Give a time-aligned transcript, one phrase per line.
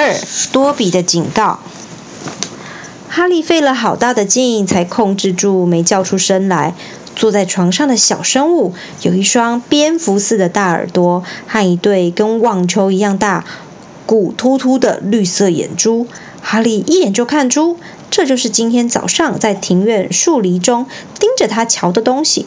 [0.00, 0.16] 二，
[0.50, 1.58] 多比的警告。
[3.10, 6.74] 哈利费了好大的劲，才控制住没叫出声来。
[7.14, 13.44] 坐在床上的小生物有一双蝙蝠似的大耳朵和一对跟网球一样大、
[14.06, 16.06] 鼓突突的绿色眼珠。
[16.40, 17.76] 哈利一眼就看出，
[18.10, 20.86] 这就是今天早上在庭院树篱中
[21.18, 22.46] 盯着他瞧的东西。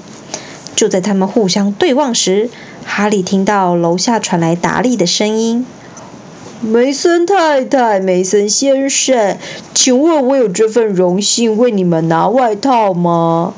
[0.75, 2.49] 就在他们互相对望时，
[2.83, 5.67] 哈利听到楼下传来达利的声音
[6.63, 9.37] ：“梅森太太，梅森先生，
[9.73, 13.53] 请问我有这份荣幸为你们拿外套吗？”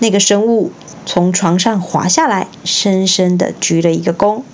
[0.00, 0.72] 那个生物
[1.04, 4.44] 从床上滑下来，深深的鞠了一个躬，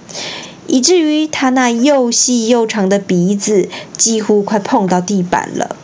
[0.67, 5.77] 以至于他那又细又长的鼻子几乎快碰到地板了。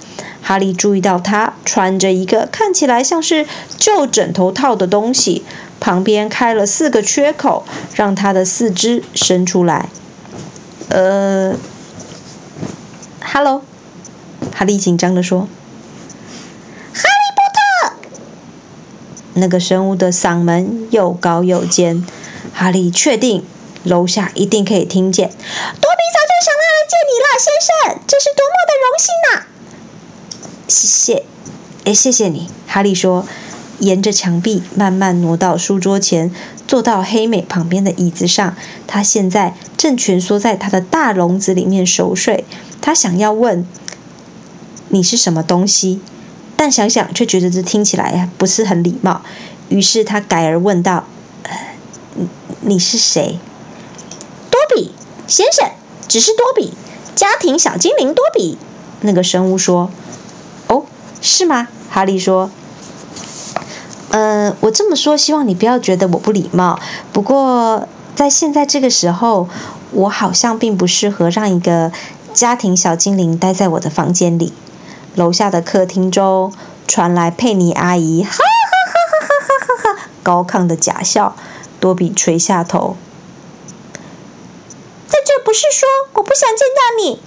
[0.42, 3.46] 哈利注意到他穿着一个看起来像是
[3.78, 5.44] 旧枕头套的东西，
[5.78, 9.88] 旁边开了四个缺口，让他的四肢伸出来。
[10.90, 11.54] 呃，
[13.34, 13.62] 哈喽，
[14.54, 15.48] 哈利紧张的说。
[16.94, 17.96] 哈利波特
[19.32, 22.06] 那个生物的嗓门又高又尖，
[22.54, 23.44] 哈利确定
[23.82, 25.30] 楼下一定可以听见。
[25.30, 29.42] 多比早就想要来见你了，先生，这是多么的荣幸呐！
[30.68, 31.26] 谢谢，
[31.86, 33.26] 哎，谢谢你，哈利说，
[33.78, 36.30] 沿着墙壁慢慢挪到书桌前，
[36.66, 38.56] 坐到黑美旁边的椅子上。
[38.86, 42.44] 他现在正蜷缩在他的大笼子里面熟睡。
[42.80, 43.66] 他想要问
[44.88, 46.00] 你是什么东西。
[46.56, 49.22] 但想想却觉得这听起来不是很礼貌，
[49.68, 51.04] 于是他改而问道
[52.14, 52.28] ：“你
[52.60, 53.40] 你是谁？”
[54.52, 54.92] 多比
[55.26, 55.72] 先生，
[56.06, 56.72] 只是多比，
[57.16, 58.56] 家庭小精灵多比。
[59.00, 59.90] 那个生物说
[60.68, 60.84] ：“哦，
[61.20, 62.52] 是吗？”哈利说
[64.60, 66.78] ：“我这么说，希望你不要觉得我不礼貌。
[67.12, 69.48] 不过在现在这个时候，
[69.92, 71.92] 我好像并不适合让一个
[72.32, 74.52] 家庭小精灵待在我的房间里。”
[75.14, 76.52] 楼下的客厅中
[76.88, 81.36] 传来佩妮阿姨哈哈哈哈哈哈哈高亢的假笑。
[81.80, 82.96] 多比垂下头。
[85.06, 87.20] 在这不是说我不想见到你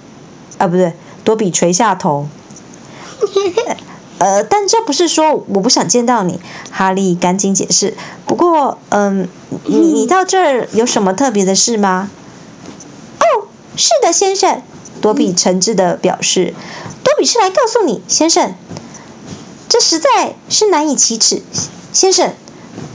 [0.58, 0.66] 啊？
[0.66, 2.26] 不对，多比垂下头。
[4.18, 6.40] 呃，但这不是说我不想见到你。
[6.70, 7.96] 哈利赶紧解释。
[8.26, 9.28] 不过，嗯，
[9.64, 12.10] 你你到这儿有什么特别的事吗？
[13.20, 13.46] 哦，
[13.76, 14.62] 是的，先生。
[15.00, 16.54] 多比诚挚的表示。
[17.04, 18.54] 多比是来告诉你，先生，
[19.68, 21.42] 这实在是难以启齿。
[21.92, 22.34] 先生，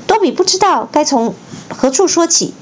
[0.06, 1.34] 多比不知道该从
[1.70, 2.54] 何处说起。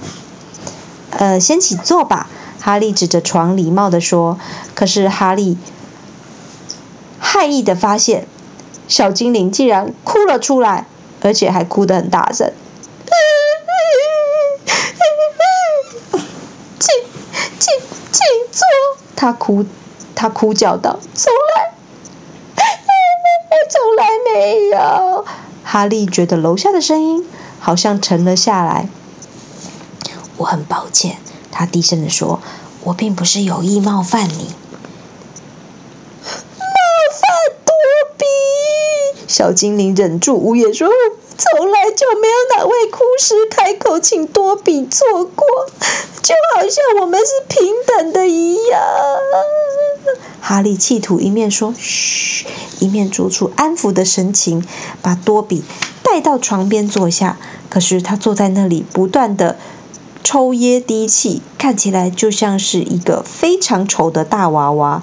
[1.10, 2.30] 呃，先请坐吧。
[2.60, 4.38] 哈利指着床，礼貌的说。
[4.76, 5.58] 可是哈利
[7.20, 8.28] 害意的发现，
[8.92, 10.86] 小精灵竟然哭了出来，
[11.22, 12.52] 而且还哭得很大声。
[16.78, 16.94] 请，
[17.58, 17.74] 请，
[18.12, 18.22] 请
[18.52, 18.68] 坐。
[19.16, 19.66] 他哭。
[20.14, 21.72] 他哭叫道：“从来，
[23.50, 25.24] 我从来没有。”
[25.64, 27.26] 哈利觉得楼下的声音
[27.60, 28.90] 好像沉了下来。
[30.36, 31.16] 我很抱歉，
[31.50, 32.42] 他低声的说
[32.84, 34.54] ：“我并不是有意冒犯你。”
[36.60, 36.66] 冒
[37.14, 37.22] 犯
[37.66, 37.74] 多
[38.18, 38.26] 比，
[39.42, 40.88] 小精灵忍住无言说
[41.36, 45.44] ：“从来就没有哪位哭师开口请多比做过，
[46.22, 48.80] 就好像我们是平等的一样。”
[50.42, 52.46] 哈利企图一面说“嘘”，
[52.80, 54.64] 一面做出安抚的神情，
[55.02, 55.64] 把多比
[56.04, 57.40] 带到床边坐下。
[57.68, 59.58] 可是他坐在那里，不断的
[60.24, 65.02] 抽噎低气，看起来就像是一个非常丑的大娃娃。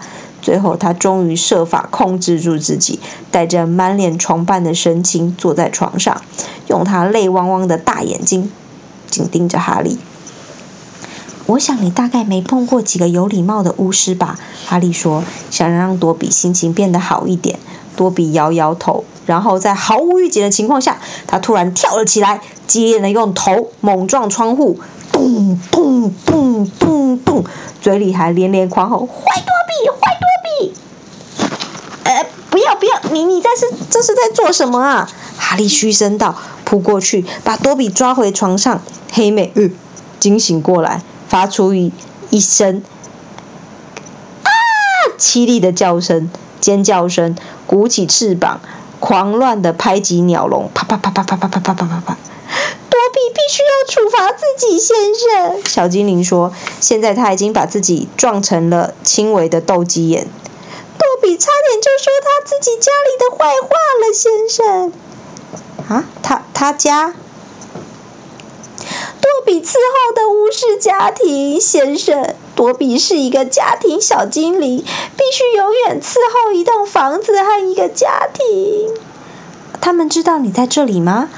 [0.48, 3.00] 最后，他终于设法控制住自己，
[3.30, 6.22] 带着满脸崇拜的神情坐在床上，
[6.68, 8.50] 用他泪汪汪的大眼睛
[9.10, 9.98] 紧盯着哈利。
[11.44, 14.38] 我想你大概没碰过几个有礼貌的巫师吧？
[14.64, 17.58] 哈利说，想让多比心情变得好一点。
[17.94, 24.80] 多比摇摇头，然后在毫无预警的情况下，他突然跳了起来，激烈的用头猛撞窗户，
[25.12, 27.44] 咚咚咚咚咚，
[27.82, 30.27] 嘴里还连连狂吼：“坏多比，坏多！”
[32.04, 35.10] 呃，不要不要，你你这是这是在做什么啊？
[35.36, 36.34] 哈利嘘声道，
[36.64, 38.82] 扑过去把多比抓回床上。
[39.12, 39.72] 黑妹，嗯，
[40.20, 41.02] 惊醒过来。
[41.28, 41.92] 发出一
[42.30, 42.82] 一声
[44.42, 44.48] 啊
[45.18, 47.36] 凄厉的叫声，尖叫声，
[47.66, 48.60] 鼓起翅膀，
[48.98, 52.16] 狂乱的拍击鸟笼，啪啪啪啪啪啪啪啪啪啪啪。
[52.88, 55.62] 多比必须要处罚自己，先生。
[55.66, 60.26] 小精灵说：“现在他已经把自己撞成了轻微的斗鸡眼。”
[61.18, 63.68] 多比差点就说他自己家里的坏话
[64.06, 64.92] 了，先生。
[65.88, 67.12] 啊，他他家？
[69.20, 78.94] 多比伺候的巫师家庭，先生，多比是一个家庭小精灵，必须永远伺候一栋房子和一个家庭。
[79.80, 81.28] 他们知道你在这里吗？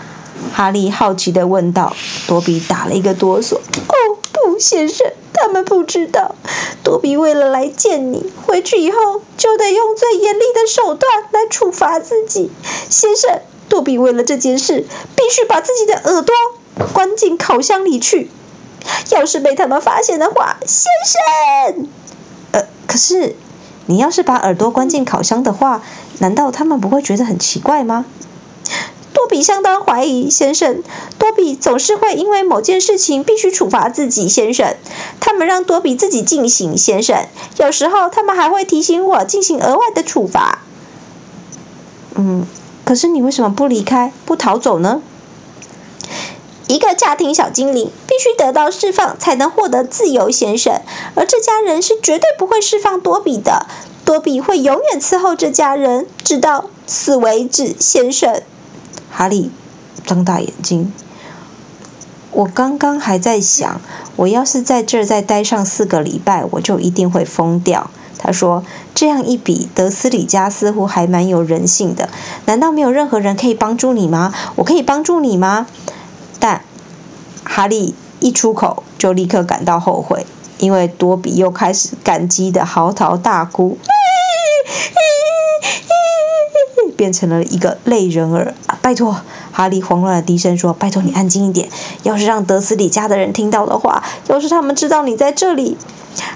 [0.52, 1.96] 哈利好奇的问道。
[2.26, 3.54] 多比打了一个哆嗦。
[3.56, 5.10] 哦，不，先生，
[5.40, 6.34] 他们不知道。
[6.82, 12.50] 多比为了来见你，回去以后就得用最严厉的手段来处罚自己。
[12.88, 16.34] 先生，多比为了这件事，必须把自己的耳朵
[16.92, 18.30] 关进烤箱里去。
[19.10, 21.86] 要是被他们发现的话，先生。
[22.52, 23.36] 呃，可是
[23.86, 25.82] 你要是把耳朵关进烤箱的话，
[26.18, 28.06] 难道他们不会觉得很奇怪吗？
[29.12, 30.82] 多比相当怀疑，先生。
[31.18, 34.76] 多比总是会因为某件事情必须处罚自己，先生。
[35.20, 37.26] 他们让多比自己进行，先生。
[37.58, 40.60] 有时候他们还会提醒我进行额外的处罚。
[42.14, 42.46] 嗯，
[42.84, 45.02] 可是你为什么不离开，不逃走呢？
[46.68, 50.82] 一个家庭小精灵必须得到释放才能获得自由，先生。
[51.16, 53.66] 而这家人是绝对不会释放多比的。
[54.04, 58.42] 多比会永远伺候这家人，直到死为止，先生。
[59.20, 59.50] 哈利
[60.06, 60.90] 睁大眼睛。
[62.30, 63.82] 我刚刚还在想，
[64.16, 67.90] 我要是在这儿再待上四个礼拜，我就一定会疯掉。
[68.16, 68.64] 他说
[68.96, 72.08] ：“这样一比，德斯里家似乎还蛮有人性的。
[72.46, 74.32] 难道没有任何人可以帮助你吗？
[74.56, 75.66] 我可以帮助你吗？”
[76.40, 76.62] 但
[77.44, 80.24] 哈利一出口，就立刻感到后悔，
[80.56, 83.76] 因为多比又开始感激的嚎啕大哭，
[87.00, 88.54] 变成了一个泪人儿。
[88.82, 91.70] 拜托，哈利慌乱的低声说：“拜托你安静一点。
[92.02, 95.78] 要是让德斯里家的人听到的话，要是他们知道你在这里，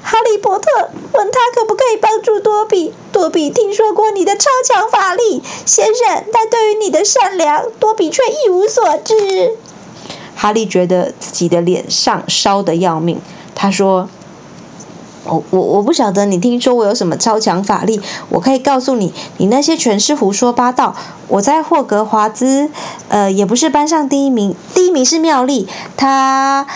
[0.02, 0.70] 哈利波特
[1.12, 2.94] 问他可不可以帮助多比。
[3.12, 9.58] 多比听说过你的超强法力，先生，但对于你的善良，多比却一无所知。”
[10.34, 13.20] 哈利觉得自己的脸上烧得要命。
[13.54, 14.08] 他说
[15.24, 18.00] ：“我我我不晓得你听说我有什么超强法力。
[18.28, 20.94] 我可以告诉你，你那些全是胡说八道。
[21.28, 22.70] 我在霍格华兹，
[23.08, 25.68] 呃，也不是班上第一名，第一名是妙丽。
[25.96, 26.66] 她，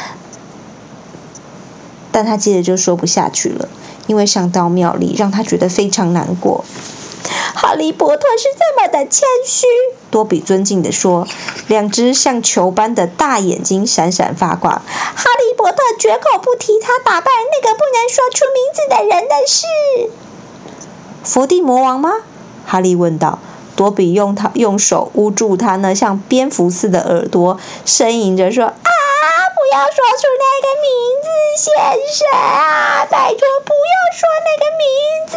[2.11, 3.69] 但她接着就说不下去了，
[4.07, 6.65] 因为想到妙丽，让她觉得非常难过。”
[7.55, 9.67] 哈利波特是这么的谦虚，
[10.11, 11.27] 多比尊敬地说，
[11.67, 14.75] 两只像球般的大眼睛闪闪发光。
[14.75, 19.67] 哈利波特绝口不提他打败那个不能说出名字的人的事。
[21.25, 22.13] 伏地魔王吗？
[22.67, 23.39] 哈利问道。
[23.77, 30.91] 多比用他用手捂住他那像蝙蝠似的耳朵，呻吟着说：“啊，不要说出那个名
[31.23, 31.29] 字，
[31.63, 31.73] 先
[32.13, 34.87] 生啊，拜托，不要说那个名
[35.29, 35.37] 字。”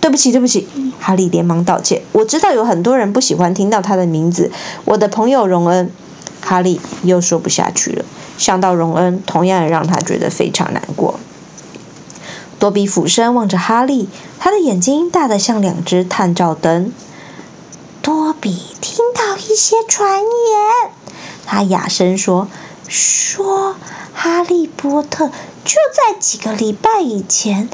[0.00, 0.68] 对不起，对不起，
[1.00, 2.02] 哈利连忙道歉。
[2.12, 4.52] 我知道有很多人不喜欢听到他的名字。
[4.84, 5.90] 我的朋友荣恩，
[6.40, 8.04] 哈利又说不下去了。
[8.38, 11.18] 想到荣恩，同样也让他觉得非常难过。
[12.60, 14.08] 多比俯身望着哈利，
[14.38, 16.92] 他的眼睛大得像两只探照灯。
[18.00, 20.92] 多比听到一些传言，
[21.44, 22.48] 他哑声说
[22.88, 23.74] ：“说
[24.14, 27.68] 哈利波特就在几个礼拜以前。”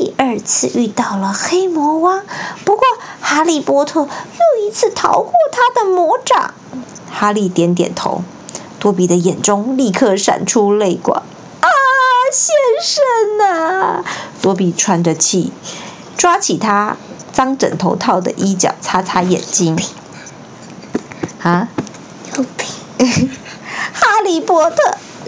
[0.00, 2.22] 第二次遇到了黑魔王，
[2.64, 2.82] 不过
[3.20, 6.54] 哈利波特又一次逃过他的魔掌。
[7.10, 8.22] 哈利点点头，
[8.78, 11.22] 多比的眼中立刻闪出泪光。
[11.60, 11.68] 啊，
[12.32, 14.02] 先生呐！
[14.40, 15.52] 多比喘着气，
[16.16, 16.96] 抓起他
[17.30, 19.78] 脏枕头套的衣角，擦擦眼睛。
[21.42, 21.68] 啊？
[23.92, 24.76] 哈利波特。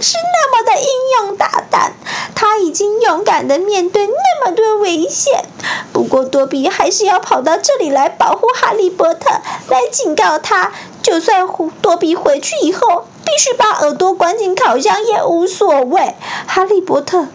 [0.03, 0.87] 是那么的英
[1.29, 1.95] 勇大胆，
[2.35, 5.45] 他已经勇敢的面对那么多危险。
[5.93, 9.31] 不过多比还是要跑到这里来保护哈利波特，
[9.69, 11.47] 来警告他，就算
[11.81, 16.15] 多比回去以后必须把耳朵关进烤箱也无所谓。
[16.47, 17.29] 哈利波特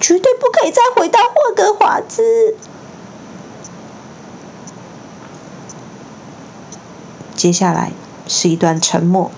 [0.00, 2.54] 绝对不可以再回到霍格华兹。
[7.34, 7.92] 接下来
[8.28, 9.30] 是一段沉默。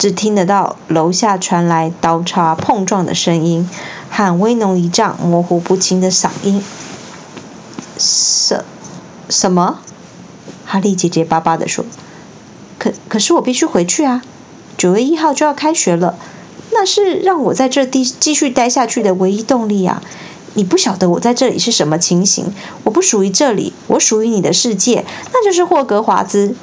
[0.00, 3.68] 只听得到楼下传来刀叉碰撞的声音，
[4.08, 6.64] 和威农一丈模糊不清的嗓音。
[7.98, 8.64] 什
[9.28, 9.80] 什么？
[10.64, 11.84] 哈利结结巴巴地说
[12.80, 14.22] ：“可可是我必须回去啊！
[14.78, 16.14] 九月一号就要开学了，
[16.70, 20.02] 那是让我在这地继续待下去的唯一动力啊！
[20.54, 22.54] 你不晓得我在这里是什么情形？
[22.84, 25.04] 我不属于这里，我属于你的世界，
[25.34, 26.54] 那就是霍格华兹。”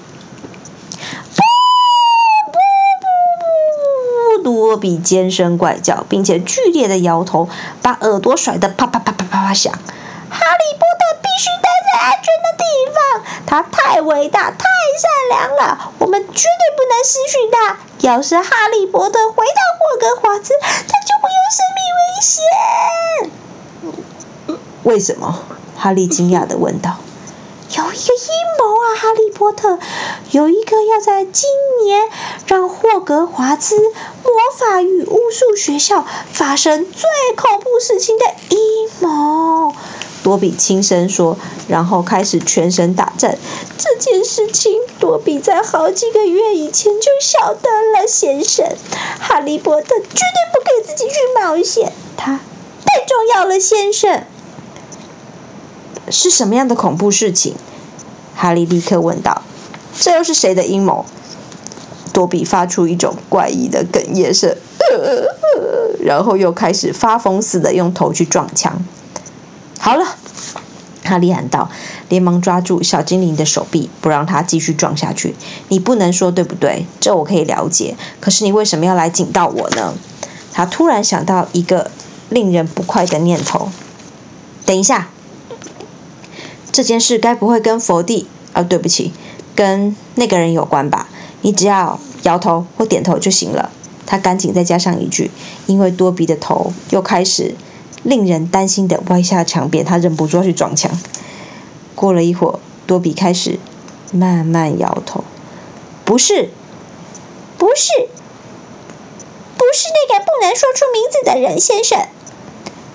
[4.68, 7.48] 多比尖声怪叫，并且剧烈的摇头，
[7.82, 9.72] 把耳朵甩得啪啪啪啪啪啪响。
[9.72, 13.00] 哈利波特必须待在安全的地方，
[13.46, 14.66] 他太伟大、太
[15.00, 17.78] 善良了，我们绝对不能失去他。
[18.02, 23.32] 要是哈利波特回到霍格华兹，他就会有生命危险。
[24.84, 25.40] 为什么？
[25.78, 26.98] 哈利惊讶地问道。
[27.70, 29.78] 有一个阴谋啊，哈利波特，
[30.32, 31.50] 有一个要在今
[31.84, 32.08] 年
[32.48, 39.74] 让霍格华兹魔法与巫术学校发生最恐怖事情的阴谋。
[40.24, 43.38] 多比轻声说，然后开始全身打颤。
[43.78, 48.66] 这件事情，多比在好几个月以前就晓得了，先生。
[49.20, 52.40] 哈利波特绝对不给自己去冒险，他
[52.86, 54.26] 太重要了，先生。
[56.10, 57.56] 是什么样的恐怖事情？
[58.36, 59.42] 哈利立刻问道。
[60.00, 61.06] 这又是谁的阴谋？
[62.14, 64.56] 多比发出一种怪异的哽咽声，
[66.04, 68.84] 然后又开始发疯似的用头去撞墙。
[69.80, 70.06] 好了，
[71.04, 71.70] 哈利喊道，
[72.10, 75.36] 连忙抓住小精灵的手臂，不让他继续撞下去。
[75.68, 76.86] 你不能说对不对？
[77.00, 77.96] 这我可以了解。
[78.20, 79.94] 可是你为什么要来警告我呢？
[80.54, 81.92] 他突然想到一个
[82.30, 83.70] 令人不快的念头。
[84.66, 85.10] 等一下。
[86.78, 89.12] 这件事该不会跟佛地啊，对不起，
[89.56, 91.10] 跟那个人有关吧？
[91.42, 93.72] 你只要摇头或点头就行了。
[94.06, 95.32] 他赶紧再加上一句，
[95.66, 97.56] 因为多比的头又开始
[98.04, 100.92] 令人担心的歪下墙边，他忍不住要去撞墙。
[101.96, 103.58] 过了一会儿，多比开始
[104.12, 105.24] 慢慢摇头，
[106.06, 106.52] 不是，
[107.58, 107.92] 不是，
[109.58, 112.08] 不是那个不能说出名字的人，先生。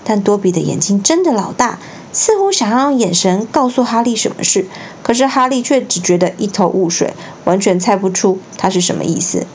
[0.05, 1.81] 但多比的眼睛真的老大。
[2.12, 4.66] 似乎想要用眼神告诉哈利什么事，
[5.02, 7.14] 可是哈利却只觉得一头雾水，
[7.45, 9.47] 完全猜不出他是什么意思。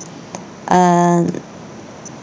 [0.66, 1.28] 嗯，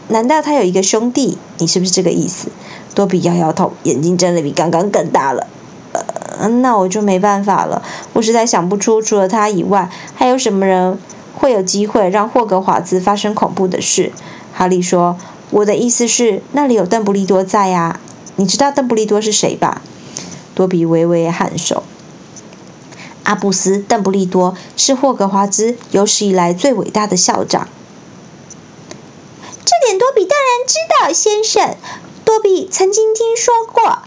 [0.09, 1.37] 难道他有一个兄弟？
[1.57, 2.49] 你是不是这个意思？
[2.93, 5.47] 多比摇摇头，眼睛睁得比刚刚更大了。
[5.93, 7.81] 呃，那我就没办法了，
[8.13, 10.99] 我实在想不出除了他以外，还有什么人
[11.33, 14.11] 会有机会让霍格华兹发生恐怖的事。
[14.53, 15.17] 哈利说
[15.49, 17.99] ：“我的意思是，那里有邓布利多在呀。
[18.35, 19.81] 你知道邓布利多是谁吧？”
[20.55, 21.83] 多比微微颔首。
[23.23, 27.67] 阿布斯·邓布利多是霍格华兹有史以来最伟大的校长。
[29.65, 31.75] 这点多比当然知道，先生。
[32.23, 33.99] 多比曾经听说过，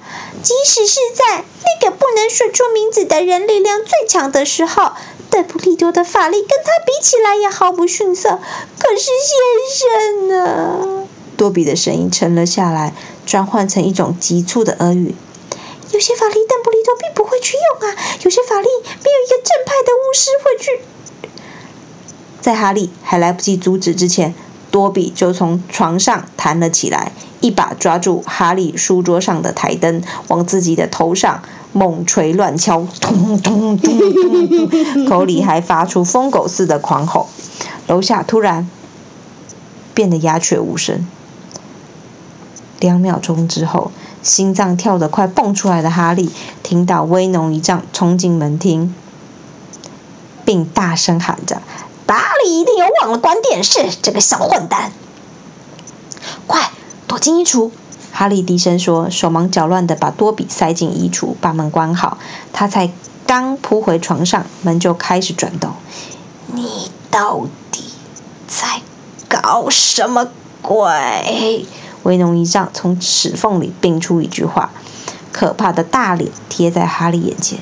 [0.43, 4.93] 即使是在那个不能说出名字的人力量最强的时候，
[5.31, 8.41] 邓布利多的法力跟他比起来也毫不逊色。
[8.79, 11.09] 可是，先生呢？
[11.37, 12.93] 多比的声音沉了下来，
[13.25, 15.15] 转换成一种急促的耳语。
[15.99, 20.81] 有些法力邓布利多并不会去用啊，有些法力没有一个正派的巫师会去。
[22.41, 24.33] 在哈利还来不及阻止之前，
[24.71, 37.29] 多比就从床上弹了起来，一把抓住哈利书桌上的台灯，往自己的头上猛捶乱敲，咚咚咚咚，口里还发出疯狗似的狂吼。
[37.89, 38.71] 楼下突然
[39.95, 41.09] 变得鸦雀无声。
[42.79, 43.91] 两秒钟之后。
[44.23, 46.31] 心脏跳得快蹦出来的哈利，
[46.63, 48.95] 听到威农一丈冲进门厅，
[50.45, 51.63] 并大声喊着
[52.07, 54.93] ：“达里一定又忘了关电视，这个小混蛋！
[56.47, 56.71] 快
[57.07, 57.71] 躲进衣橱！”
[58.13, 62.19] 哈利低声说，手忙脚乱地把多比塞进衣橱，把门关好。
[62.53, 62.91] 他才
[63.27, 65.73] 刚扑回床上，门就开始转动。
[66.47, 67.85] 你到底
[68.49, 68.83] 在
[69.29, 70.29] 搞什么
[70.63, 71.67] 鬼？
[72.09, 74.71] 威农一丈从齿缝里并出一句话，
[75.31, 77.59] 可怕的大脸贴在哈利眼前：“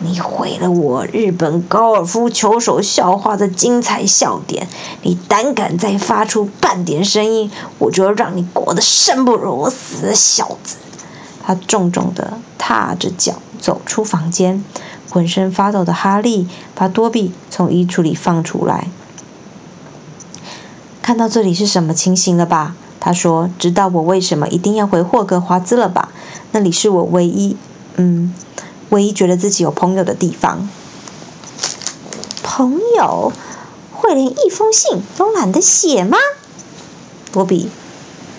[0.00, 4.68] 你毁了我日本高尔夫球手笑话的精彩笑点！
[5.00, 10.14] 你胆敢再发出半点声音，我就要让你过得生不如死！
[10.14, 10.76] 小子！”
[11.42, 14.62] 他重重地踏着脚走出房间，
[15.08, 18.88] 浑身发抖的哈利把多比从衣橱里放出来。
[21.00, 22.76] 看到这里是什么情形了吧？
[23.00, 26.10] 他说：“知道我为什么一定要回霍格华兹了吧？
[26.52, 27.56] 那里是我唯一，
[27.96, 28.34] 嗯，
[28.90, 30.68] 唯一觉得自己有朋友的地方。
[32.42, 33.32] 朋友
[33.92, 36.18] 会连一封信都懒得写吗？”
[37.32, 37.70] 波比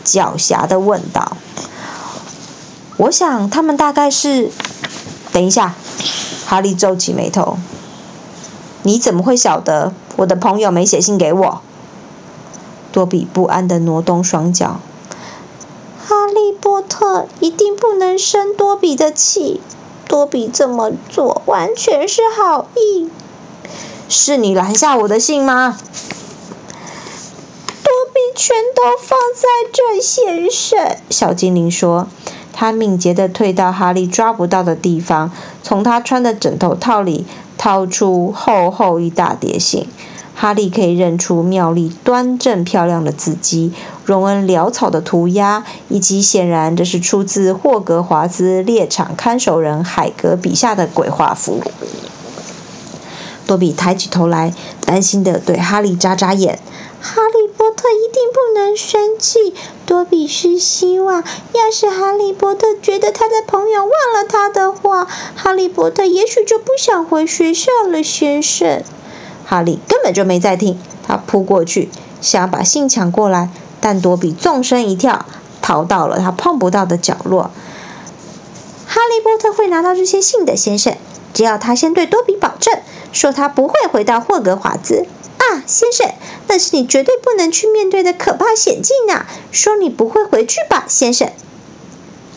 [0.06, 1.36] 狡黠的问道。
[2.98, 4.51] “我想他们大概是……
[5.34, 5.74] 等一下。”
[6.46, 7.58] 哈利皱起眉头。
[8.84, 11.62] “你怎么会晓得我的朋友没写信给我？”
[12.92, 14.80] 多比不安地挪动双脚。
[16.06, 19.62] 哈利波特一定不能生多比的气。
[20.08, 23.10] 多比这么做完全是好意。
[24.10, 25.78] 是你拦下我的信吗？
[27.84, 30.98] 多比全都放在这，先生。
[31.10, 32.08] 小精灵说。
[32.54, 35.32] 他敏捷地退到哈利抓不到的地方，
[35.64, 37.26] 从他穿的枕头套里
[37.58, 39.88] 掏出厚厚一大叠信。
[40.42, 43.74] 哈利可以认出妙丽端正漂亮的字迹、
[44.06, 51.62] 荣恩潦草的涂鸦，以及显然这是出自霍格华兹猎场看守人海格笔下的鬼画符。
[53.46, 54.52] 多比抬起头来，
[54.84, 56.58] 担心地对哈利眨眨眼。
[57.00, 59.54] 哈利波特一定不能生气。
[59.86, 68.82] 多比是希望，要是哈利波特觉得他的朋友忘了他的话，哈利波特也许就不想回学校了，先生。
[69.51, 71.89] 哈利根本就没在听，他扑过去
[72.22, 73.50] 想要把信抢过来，
[73.81, 75.25] 但多比纵身一跳，
[75.62, 77.51] 逃到了他碰不到的角落。
[78.88, 80.96] 哈利波特会拿到这些信的，先生，
[81.34, 82.79] 只要他先对多比保证，
[83.12, 85.05] 说他不会回到霍格华兹。
[85.38, 86.10] 啊，先生，
[86.48, 89.27] 那是你绝对不能去面对的可怕险境啊！
[89.51, 91.29] 说你不会回去吧，先生？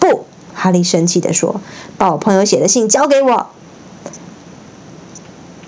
[0.01, 1.61] 不，哈利生气地说
[1.97, 3.47] ：“把我朋友写的信交给我。”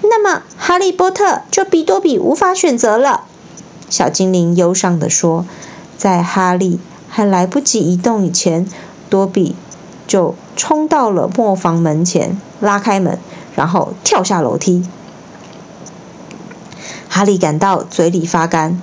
[0.09, 3.25] 那么，哈利波特就比多比无法选择了。
[3.89, 5.47] 小精灵忧伤地说
[5.97, 8.69] ：“在哈利还来不及移动以前，
[9.09, 9.55] 多比
[10.07, 13.19] 就冲到了磨坊门前，拉开门，
[13.55, 14.85] 然后跳下楼梯。”
[17.09, 18.83] 哈利感到嘴里发干，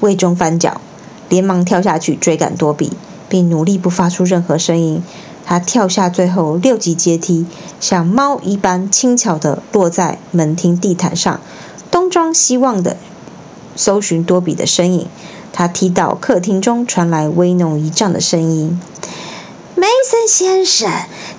[0.00, 0.80] 胃中翻搅，
[1.28, 2.92] 连忙跳下去追赶多比，
[3.28, 5.02] 并努力不发出任何声音。
[5.44, 7.46] 他跳下最后六级阶梯，
[7.80, 11.40] 像猫一般轻巧地落在门厅地毯上，
[11.90, 12.96] 东张西望地
[13.76, 15.08] 搜寻多比的身影。
[15.52, 18.80] 他听到客厅中传来威农一丈的声音。
[19.74, 20.90] 梅森先生，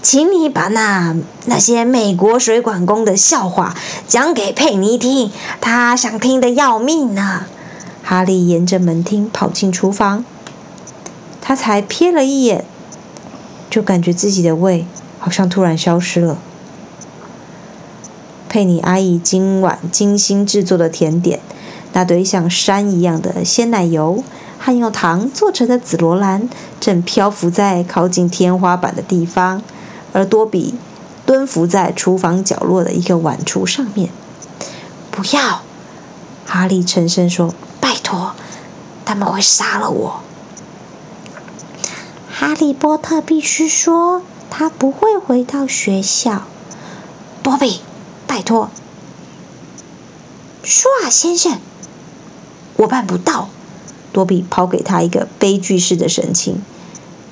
[0.02, 3.76] 请你把那那些美国水管工的笑话
[4.08, 5.32] 讲给佩妮听，
[5.62, 7.46] 她想听得要命呢。
[8.04, 10.26] 哈利沿着门厅跑进厨房，
[11.42, 12.66] 他才瞥了一眼，
[13.74, 14.86] 就感觉自己的胃
[15.18, 16.38] 好像突然消失了。
[18.48, 21.39] 佩妮阿姨今晚精心制作的甜点，
[21.92, 24.24] 那堆像山一样的鲜奶油。
[24.60, 26.50] 含有糖做成的紫罗兰
[26.80, 29.63] 正漂浮在靠近天花板的地方，
[30.13, 30.75] 而多比
[31.25, 34.12] 蹲伏在厨房角落的一个碗橱上面。
[35.10, 35.63] 不要，
[36.45, 38.34] 哈利沉声说：“拜托，
[39.04, 40.19] 他们会杀了我。”
[42.43, 46.43] 哈利波特必须说，他不会回到学校。
[47.41, 47.79] 多比，
[48.27, 48.69] 拜托，
[50.62, 51.58] 说啊，先生，
[52.75, 53.47] 我办不到。
[54.12, 56.62] 多比抛给他一个悲剧式的神情。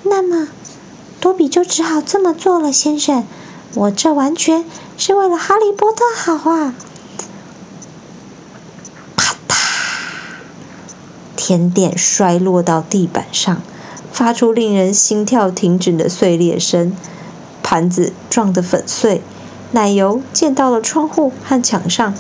[0.04, 0.48] 那么，
[1.20, 3.26] 多比就只好这么做了，先生。
[3.74, 4.64] 我这完全
[4.98, 6.74] 是为了哈利波特好啊！
[9.18, 9.56] 啪嗒，
[11.36, 13.62] 甜点摔落到地板上，
[14.12, 16.96] 发出令人心跳停止的碎裂声。
[17.64, 19.22] 盘子撞得粉碎，
[19.72, 22.14] 奶油溅到了窗户和墙上。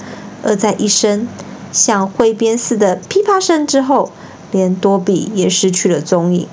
[0.43, 1.27] 而在一声
[1.71, 4.11] 像挥鞭似的噼啪声之后，
[4.51, 6.47] 连多比也失去了踪影。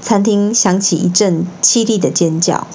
[0.00, 2.66] 餐厅响起一阵凄厉的尖叫。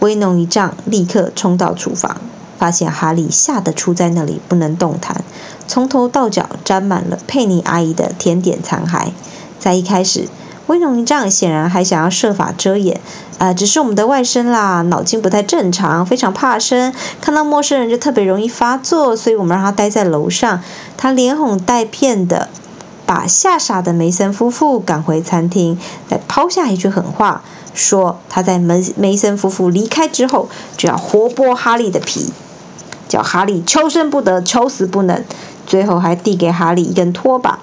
[0.00, 2.20] 威农一丈立刻冲到厨房，
[2.58, 5.24] 发现哈利吓得杵在那里不能动弹，
[5.66, 9.12] 从头到脚沾满了佩妮阿姨的甜点残骸。
[9.60, 10.28] 在一开始，
[10.66, 13.00] 威龙一丈显然还想要设法遮掩，
[13.38, 20.60] 啊，只是我们的外甥啦，脑筋不太正常，非常怕生，看到陌生人就特别容易发作，所以我们让他待在楼上。
[20.96, 22.48] 他连哄带骗的
[23.06, 27.42] 把吓傻的梅森夫妇赶回餐厅，再抛下一句狠话，
[27.74, 32.32] 说他在梅梅森夫妇离开之后就要活剥哈利的皮，
[33.08, 35.24] 叫哈利求生不得，求死不能。
[35.66, 37.58] 最后还递给哈利一根拖把。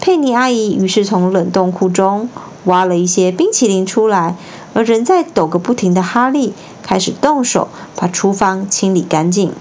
[0.00, 2.28] 佩妮阿姨于是从冷冻库中
[2.64, 4.36] 挖了一些冰淇淋出来，
[4.74, 9.52] 而仍在抖个不停的哈利开始动手把厨房清理干净。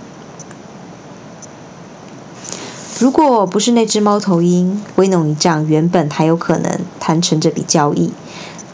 [2.97, 8.11] 如果不是那只猫头鹰，威农一丈原本还有可能谈成这笔交易。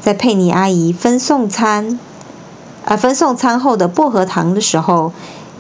[0.02, 2.00] 在佩妮阿姨分送餐，
[2.86, 5.12] 啊，分送餐后的薄荷糖的时候。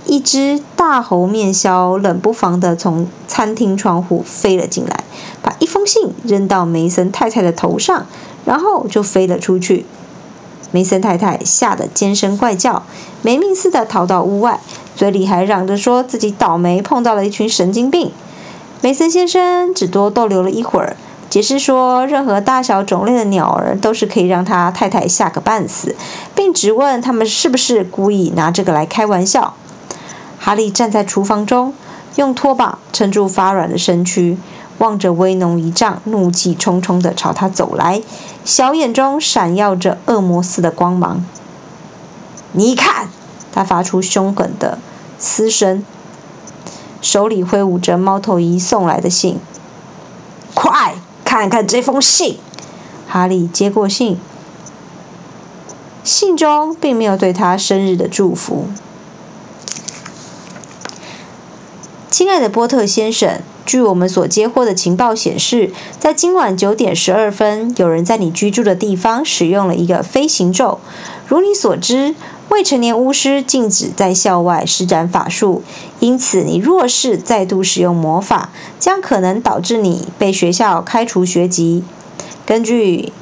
[0.07, 5.03] 一只大猴面鸮冷不防地从餐厅窗户飞了进来，
[5.41, 8.05] 把一封信扔到梅森太太的头上，
[8.45, 9.85] 然后就飞了出去。
[10.71, 12.83] 梅森太太吓得尖声怪叫，
[13.21, 14.61] 没命似的逃到屋外，
[14.95, 18.11] 嘴里还嚷着说自己倒霉碰到了一群神经病。
[18.81, 20.95] 梅森先生只多逗留了一会儿，
[21.29, 25.97] 解释说任何大小种类的鸟儿都是可以让他太太吓个半死，
[26.33, 29.53] 并质问他们是不是故意拿这个来开玩笑。
[30.47, 31.73] 哈利站在厨房中，
[32.15, 34.37] 用拖把撑住发软的身躯。
[34.77, 38.01] 望着威农一丈，怒气冲冲地朝他走来，
[38.45, 41.25] 小眼中闪耀着恶魔似的光芒。
[42.53, 43.09] 你看，
[43.51, 44.79] 他发出凶狠的
[45.19, 45.83] 嘶声，
[47.01, 49.41] 手里挥舞着猫头鹰送来的信。
[50.53, 52.39] 快看看这封信！
[53.05, 54.17] 哈利接过信，
[56.05, 58.69] 信中并没有对他生日的祝福。
[62.17, 70.79] 亲爱的波特先生，据我们所接获的情报显示，在今晚九点十二分，有人在你居住的地方使用了一个飞行咒。
[71.27, 72.15] 如你所知，
[72.49, 75.61] 未成年巫师禁止在校外施展法术，
[75.99, 78.49] 因此你若是再度使用魔法，
[78.79, 81.83] 将可能导致你被学校开除学籍。
[82.47, 83.13] 根据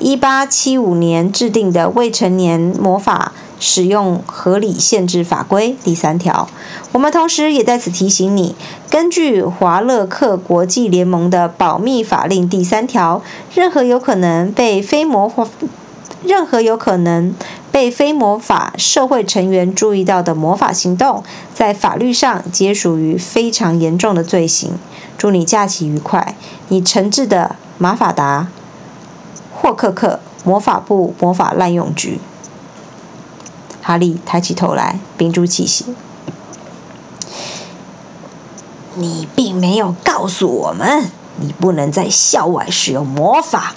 [0.00, 3.32] 一八七五年制定的未成年魔法。
[3.60, 6.48] 使用合理限制法规第三条，
[6.92, 8.56] 我们同时也在此提醒你，
[8.90, 13.22] 根据华勒克国际联盟的保密法令第三条，
[13.54, 15.46] 任何有可能被非魔法、
[16.24, 17.34] 任何有可能
[17.70, 21.22] 被非魔法社会成员注意到的魔法行动，
[21.54, 24.72] 在法律上皆属于非常严重的罪行。
[25.18, 26.34] 祝你假期愉快！
[26.68, 28.48] 你诚挚的马法达·
[29.54, 32.18] 霍克克，魔法部魔法滥用局。
[33.82, 35.86] 哈利抬起头来，屏住气息。
[38.94, 43.74] 你并没有告诉我们，你不能在校外使用魔法。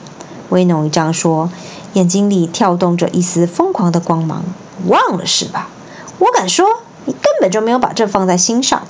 [0.50, 1.50] 威农一张说，
[1.94, 4.44] 眼睛里跳动着一丝疯狂的光芒。
[4.88, 5.70] 忘了是吧？
[6.18, 6.68] 我敢说，
[7.06, 8.84] 你根本就没有把这放在心上。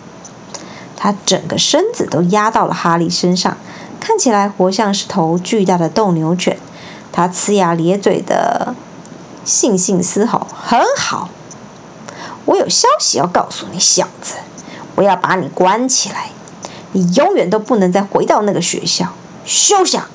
[0.95, 3.57] 他整个身子都压到了哈利身上，
[3.99, 6.57] 看起来活像是头巨大的斗牛犬。
[7.11, 8.75] 他呲牙咧嘴的。
[9.45, 11.29] 悻悻嘶吼：“很好，
[12.45, 14.35] 我有消息要告诉你，小子！
[14.95, 16.29] 我要把你关起来，
[16.91, 19.13] 你永远都不能再回到那个学校。
[19.45, 20.05] 休想！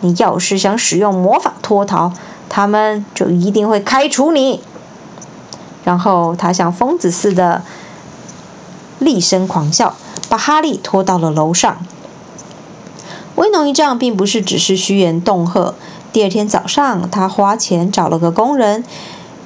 [0.00, 2.12] 你要是想使用魔法脱逃，
[2.48, 4.62] 他们就一定会开除你。”
[5.84, 7.62] 然后他像疯子似的
[8.98, 9.94] 厉声狂笑，
[10.28, 11.78] 把哈利拖到了楼上。
[13.34, 15.74] 威农一丈并不是只是虚言恫吓。
[16.12, 18.84] 第二天早上，他花钱找了个工人，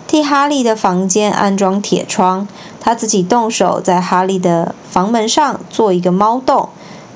[0.07, 2.48] 替哈利的房间安装铁窗。
[2.81, 6.70] 他自己动手在哈利的房门上做一个猫洞，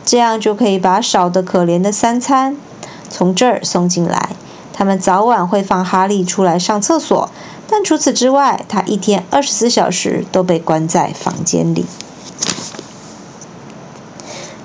[0.04, 2.56] 这样就可以把少得可怜的三餐
[3.08, 4.30] 从这儿送进来。
[4.72, 7.30] 他们早晚会放哈利出来上厕所，
[7.68, 11.87] 但除此之外，他一天二十四小时都被关在房间里。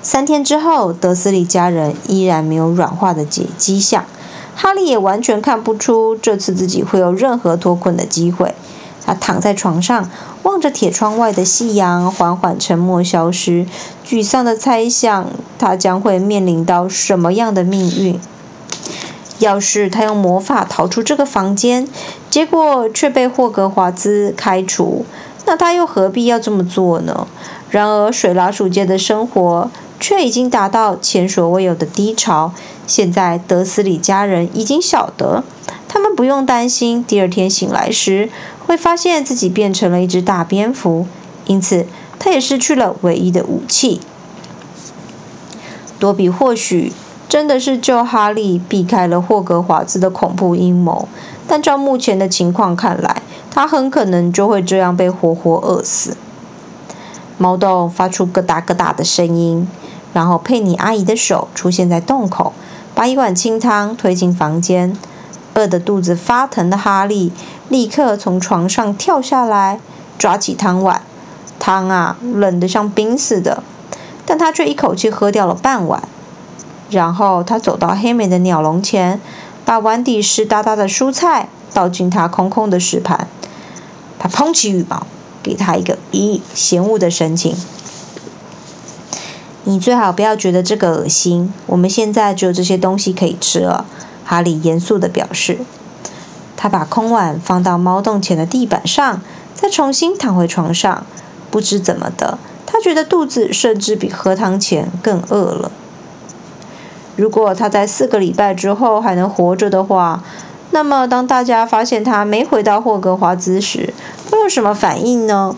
[0.02, 4.04] 三天之后，德斯里家人依然没有软化的迹迹象。
[4.54, 8.54] 哈利也完全看不出这次自己会有任何脱困的机会。
[9.06, 10.10] 他躺在床上，
[10.42, 13.66] 望着铁窗外的夕阳缓缓沉没消失，
[14.06, 15.26] 沮丧地猜想
[15.58, 18.18] 他将会面临到什么样的命运。
[19.40, 21.86] 要是他用魔法逃出这个房间，
[22.30, 25.04] 结果却被霍格华兹开除，
[25.44, 27.26] 那他又何必要这么做呢？
[27.68, 29.70] 然而，水老鼠界的生活
[30.04, 32.52] 却已经达到前所未有的低潮。
[32.86, 35.44] 现在，德斯里家人已经晓得，
[35.88, 38.28] 他们不用担心第二天醒来时
[38.66, 41.06] 会发现自己变成了一只大蝙蝠。
[41.46, 41.86] 因此，
[42.18, 44.02] 他也失去了唯一的武器。
[45.98, 46.92] 多比或许
[47.30, 51.08] 真的是救哈利避开了霍格华兹的恐怖阴谋，
[51.48, 56.18] 但照目前的情况看来，他很可能就会这样被活活饿死。
[57.38, 59.66] 猫洞发出咯哒咯哒的声音，
[60.14, 62.54] 然后佩妮阿姨的手出现在洞口，
[62.94, 64.96] 把一碗清汤推进房间。
[65.52, 67.30] 饿得肚子发疼的哈利
[67.68, 69.78] 立刻从床上跳下来，
[70.16, 71.02] 抓起汤碗。
[71.58, 73.62] 汤啊，冷得像冰似的，
[74.24, 76.08] 但他却一口气喝掉了半碗。
[76.88, 79.20] 然后他走到黑美的鸟笼前，
[79.64, 83.28] 把碗底湿哒哒的蔬菜倒进他空空的食盘。
[84.18, 85.06] 他蓬起羽毛。
[85.44, 87.54] 给他一个咦嫌恶的神情。
[89.64, 91.52] 你最好不要觉得这个恶心。
[91.66, 93.86] 我们现在只有这些东西可以吃了。
[94.24, 95.58] 哈利严肃地表示。
[96.56, 99.20] 他把空碗放到猫洞前的地板上，
[99.54, 101.04] 再重新躺回床上。
[101.50, 105.70] 不知怎么的，他觉得肚子甚至比喝汤前更饿了。
[107.16, 110.24] 如果他在四个礼拜之后还能活着的话，
[110.70, 113.92] 那么当大家发现他没回到霍格华兹时，
[114.30, 115.54] 会有什么反应呢？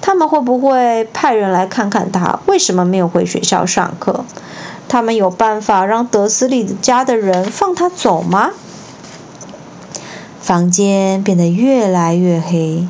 [0.00, 4.24] 他们会不会派人来看看他为什么没有回学校上课？
[4.88, 8.50] 他们有办法让德斯里家的人放他走吗？
[10.40, 12.88] 房间变得越来越黑，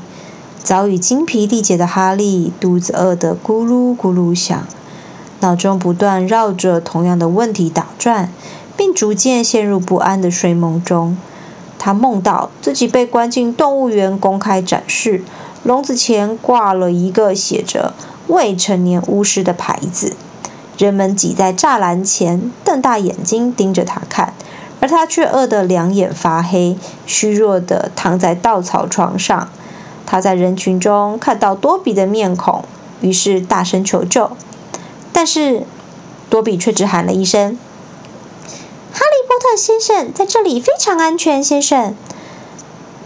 [0.63, 4.67] 早已精疲力竭的哈利肚子饿得咕噜咕噜响。
[5.41, 8.31] 脑中不断绕着同样的问题打转，
[8.77, 11.17] 并逐渐陷入不安的睡梦中。
[11.79, 15.23] 他梦到自己被关进动物园公开展示，
[15.63, 17.93] 笼子前挂了一个写着
[18.29, 20.17] “未成年巫师”的牌子，
[20.79, 24.33] 人们挤在栅栏前，瞪大眼睛盯着他看，
[24.81, 29.51] 而他却饿得两眼发黑，虚弱地躺在稻草床上。
[30.07, 32.65] 他在人群中看到多比的面孔，
[33.03, 34.31] 于是大声求救。
[35.13, 35.65] 但是
[36.31, 37.59] 多比却只喊了一声
[38.93, 41.95] ：“哈利波特先生，在这里非常安全，先生。”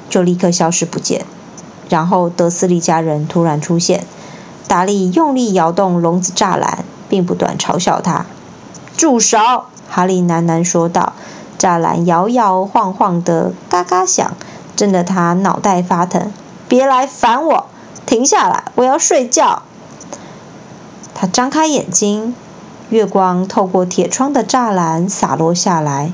[0.08, 1.26] 就立刻消失不见。
[1.94, 4.04] 然后德斯利家人突然出现，
[4.66, 8.26] 达利用力摇动笼子栅栏，并不断嘲笑他。
[8.98, 9.38] “住手！”
[9.88, 11.12] 哈利喃喃说道。
[11.56, 14.32] 栅栏摇摇晃晃的，嘎嘎响，
[14.74, 16.32] 震得他脑袋发疼。
[16.66, 17.66] “别来烦我！
[18.06, 19.62] 停下来，我要睡觉。”
[21.14, 22.34] 他张开眼睛，
[22.90, 26.10] 月光透过铁窗的栅栏洒落下来。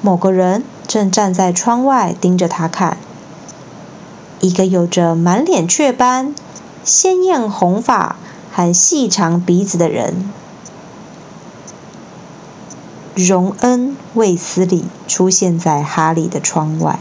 [0.00, 2.98] 某个人正站在窗外盯着他看。
[4.40, 6.34] 一个有着满脸雀斑、
[6.84, 8.16] 鲜艳红发
[8.52, 10.30] 和细长鼻子的人——
[13.16, 17.00] 荣恩·卫斯理出现在哈利的窗外。